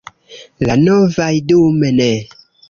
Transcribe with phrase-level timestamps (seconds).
[0.67, 2.11] La novaj– dume ne.